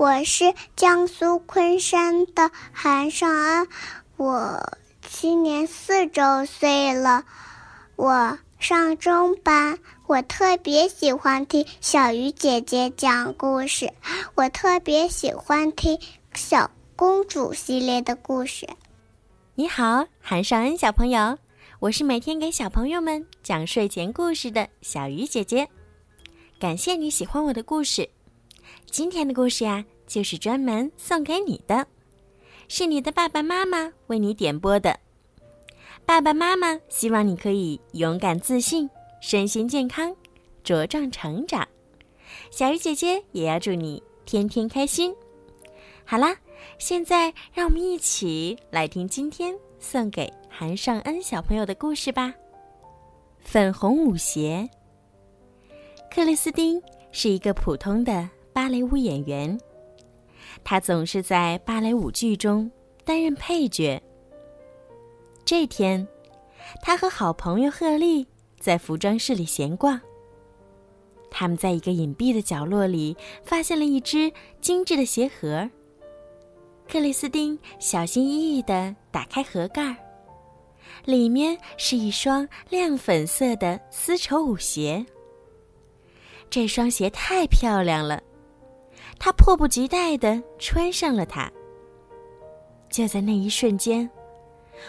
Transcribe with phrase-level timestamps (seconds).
[0.00, 3.68] 我是江苏昆山的韩尚恩，
[4.16, 7.22] 我今年四周岁了，
[7.96, 9.78] 我上中班。
[10.06, 13.92] 我特别喜欢听小鱼姐姐讲故事，
[14.36, 16.00] 我特别喜欢听
[16.32, 18.66] 小公主系列的故事。
[19.54, 21.36] 你好，韩尚恩小朋友，
[21.78, 25.68] 我是每天给小朋友们讲睡前故事的小鱼姐姐。
[26.58, 28.08] 感谢你喜欢我的故事。
[28.86, 31.86] 今天的故事呀，就是专门送给你的，
[32.68, 34.98] 是你的爸爸妈妈为你点播的。
[36.04, 38.88] 爸爸妈妈希望你可以勇敢自信。
[39.20, 40.16] 身心健康，
[40.64, 41.68] 茁壮成长。
[42.50, 45.14] 小鱼姐姐也要祝你天天开心。
[46.06, 46.34] 好啦，
[46.78, 52.32] 现在让我们一起来听今天送给韩尚恩小朋友的故事吧。
[53.40, 54.66] 粉红舞鞋。
[56.10, 59.58] 克里斯汀是一个普通的芭蕾舞演员，
[60.64, 62.70] 他总是在芭蕾舞剧中
[63.04, 64.02] 担任配角。
[65.44, 66.06] 这天，
[66.82, 68.26] 他和好朋友赫利。
[68.60, 69.98] 在服装室里闲逛。
[71.30, 75.66] 他们在一个隐蔽的角落里发现了一只精致的鞋盒。
[76.86, 79.96] 克里斯汀小心翼翼地打开盒盖，
[81.06, 85.06] 里面是一双亮粉色的丝绸舞鞋。
[86.50, 88.22] 这双鞋太漂亮了，
[89.20, 91.48] 他迫不及待地穿上了它。
[92.88, 94.08] 就在那一瞬间，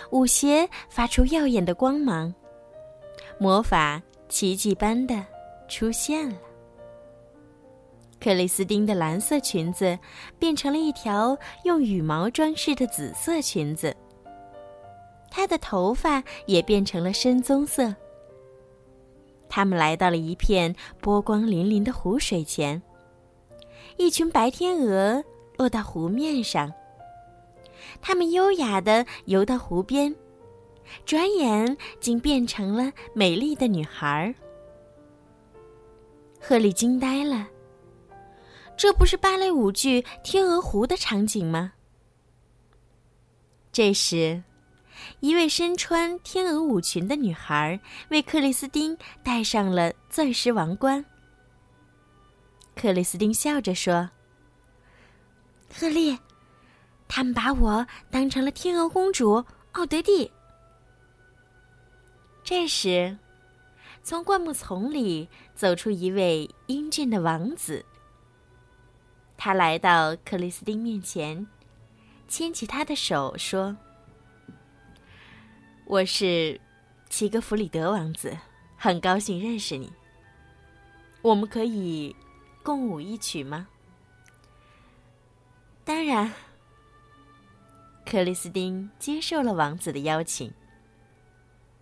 [0.09, 2.33] 舞鞋发出耀眼的光芒。
[3.37, 5.23] 魔法奇迹般的
[5.67, 6.37] 出现了。
[8.19, 9.97] 克里斯汀的蓝色裙子
[10.39, 13.95] 变成了一条用羽毛装饰的紫色裙子。
[15.29, 17.93] 她的头发也变成了深棕色。
[19.49, 22.81] 他们来到了一片波光粼粼的湖水前。
[23.97, 25.23] 一群白天鹅
[25.57, 26.71] 落到湖面上。
[28.01, 30.15] 它们优雅的游到湖边。
[31.05, 34.33] 转眼竟变成了美丽的女孩。
[36.37, 37.47] 赫利惊呆了。
[38.75, 41.71] 这不是芭蕾舞剧《天鹅湖》的场景吗？
[43.71, 44.43] 这时，
[45.21, 47.79] 一位身穿天鹅舞裙的女孩
[48.09, 51.05] 为克里斯汀戴上了钻石王冠。
[52.75, 54.09] 克里斯汀笑着说
[55.73, 56.17] ：“赫利，
[57.07, 60.31] 他们把我当成了天鹅公主奥德蒂。”
[62.43, 63.17] 这时，
[64.01, 67.85] 从灌木丛里走出一位英俊的王子。
[69.37, 71.45] 他来到克里斯汀面前，
[72.27, 73.77] 牵起他的手说
[75.85, 76.59] ：“我是
[77.09, 78.35] 齐格弗里德王子，
[78.75, 79.91] 很高兴认识你。
[81.21, 82.15] 我们可以
[82.63, 83.67] 共舞一曲吗？”
[85.83, 86.31] 当然。
[88.05, 90.51] 克里斯汀接受了王子的邀请。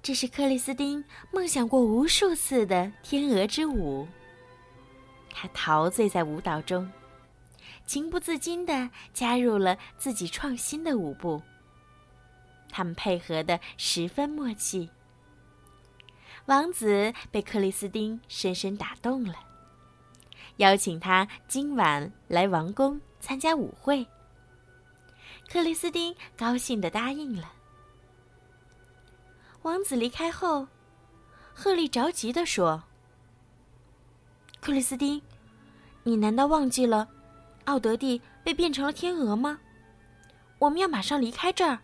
[0.01, 4.07] 这是克里斯汀梦想过无数次的天鹅之舞。
[5.31, 6.89] 他陶醉在舞蹈中，
[7.85, 11.41] 情不自禁地加入了自己创新的舞步。
[12.69, 14.89] 他们配合的十分默契。
[16.45, 19.35] 王子被克里斯汀深深打动了，
[20.59, 24.05] 邀请他今晚来王宫参加舞会。
[25.49, 27.53] 克里斯汀高兴的答应了。
[29.61, 30.67] 王子离开后，
[31.53, 32.83] 赫利着急的说
[34.59, 35.21] ：“克里斯汀，
[36.03, 37.07] 你难道忘记了，
[37.63, 39.59] 奥德蒂被变成了天鹅吗？
[40.59, 41.79] 我们要马上离开这儿。”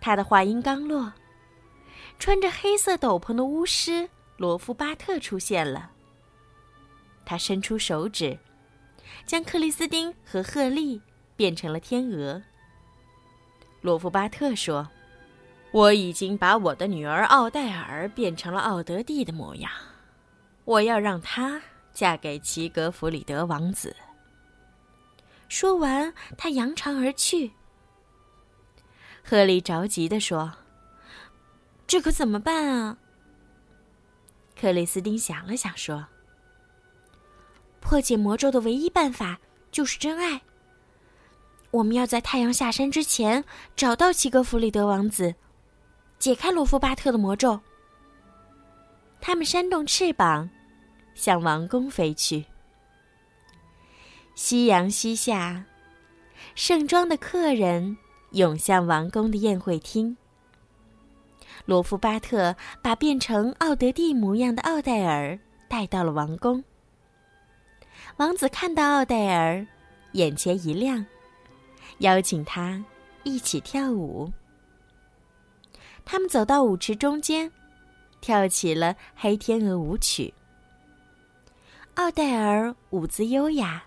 [0.00, 1.12] 他的话音刚落，
[2.18, 4.08] 穿着黑色斗篷的巫师
[4.38, 5.90] 罗夫巴特出现了。
[7.24, 8.38] 他伸出手指，
[9.26, 11.00] 将克里斯汀和赫利
[11.36, 12.42] 变成了天鹅。
[13.80, 14.88] 罗夫巴特说。
[15.72, 19.72] 我已经把我的女儿奥黛尔变成了奥德蒂的模样，
[20.66, 21.62] 我要让她
[21.94, 23.96] 嫁给齐格弗里德王子。
[25.48, 27.52] 说完，他扬长而去。
[29.24, 30.52] 赫利着急地说
[31.88, 32.98] ：“这可怎么办啊？”
[34.60, 36.06] 克里斯汀想了想说
[37.82, 39.38] ：“破解魔咒的唯一办法
[39.70, 40.40] 就是真爱。
[41.70, 43.44] 我们要在太阳下山之前
[43.76, 45.34] 找到齐格弗里德王子。”
[46.18, 47.58] 解开罗夫巴特的魔咒。
[49.20, 50.48] 他们扇动翅膀，
[51.14, 52.44] 向王宫飞去。
[54.36, 55.64] 夕阳西下，
[56.54, 57.96] 盛装的客人
[58.30, 60.16] 涌向王宫的宴会厅。
[61.64, 65.36] 罗夫巴特把变成奥德蒂模样的奥黛尔
[65.68, 66.62] 带到了王宫。
[68.16, 69.66] 王子看到奥黛尔，
[70.12, 71.04] 眼前一亮，
[71.98, 72.82] 邀请他
[73.22, 74.30] 一起跳舞。
[76.04, 77.50] 他们走到舞池中间，
[78.20, 80.32] 跳起了黑天鹅舞曲。
[81.94, 83.84] 奥黛尔舞姿优雅，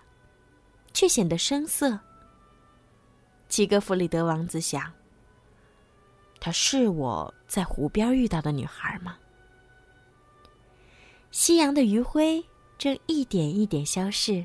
[0.92, 1.98] 却显得生涩。
[3.48, 4.92] 齐格弗里德王子想
[6.40, 9.16] ：“她是我在湖边遇到的女孩吗？”
[11.30, 12.44] 夕阳的余晖
[12.78, 14.44] 正一点一点消逝。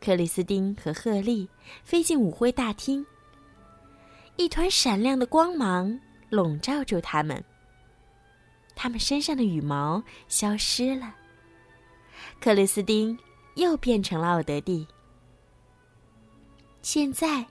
[0.00, 1.48] 克里斯汀和赫利
[1.84, 3.04] 飞进舞会大厅，
[4.36, 6.00] 一团闪亮的光芒
[6.30, 7.44] 笼罩住他们。
[8.74, 11.14] 他们身上的羽毛消失了。
[12.40, 13.18] 克里斯汀
[13.56, 14.86] 又变成了奥德蒂。
[16.80, 17.46] 现在，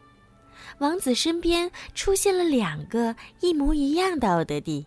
[0.80, 4.86] 王子身边出现了两个一模一样的奥德蒂。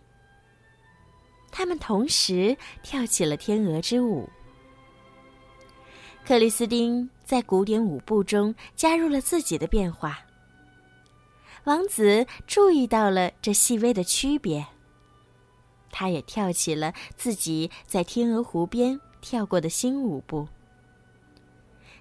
[1.49, 4.29] 他们同时跳起了天鹅之舞。
[6.25, 10.19] 克里斯汀在古典舞步中加入了自己的变化。
[11.65, 14.65] 王子注意到了这细微的区别。
[15.91, 20.47] 他也跳起了自己在天鹅湖边跳过的新舞步。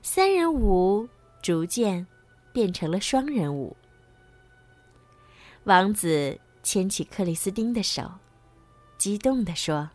[0.00, 1.06] 三人舞
[1.42, 2.06] 逐渐
[2.52, 3.76] 变成了双人舞。
[5.64, 8.10] 王子牵起克里斯汀的手。
[9.02, 9.90] 激动地说：“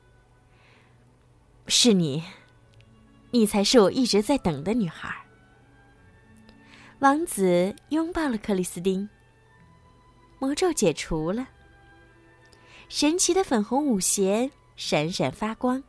[1.68, 2.22] 是你，
[3.38, 5.16] 你才是我一直在等的女孩。”
[7.00, 9.08] 王子拥抱了克里斯汀。
[10.40, 11.48] 魔咒解除了，
[12.90, 15.84] 神奇的粉红舞鞋闪闪发光。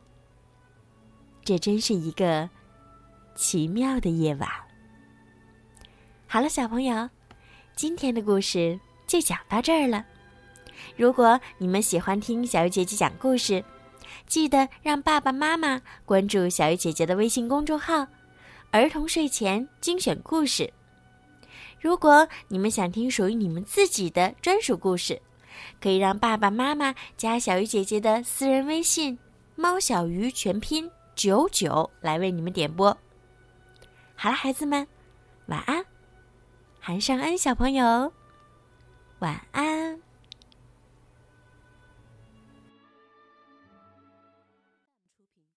[1.43, 2.49] 这真是一个
[3.35, 4.49] 奇妙的夜晚。
[6.27, 7.09] 好了，小朋友，
[7.75, 10.05] 今天的故事就讲到这儿了。
[10.95, 13.63] 如果你们喜欢听小鱼姐姐讲故事，
[14.29, 18.07] 记得让爸爸妈妈关注小鱼姐姐的微信公众号
[18.71, 20.71] “儿童睡前精选故事”。
[21.81, 25.19] 如果你们想听属于你们自己的专属故事，
[25.81, 29.17] 可以让爸爸妈妈加小鱼姐姐的私人微信
[29.57, 32.95] “猫小鱼”全拼九九来为你们点播。
[34.15, 34.87] 好了，孩子们，
[35.47, 35.83] 晚安。
[36.79, 38.13] 韩尚恩小朋友，
[39.19, 39.99] 晚安。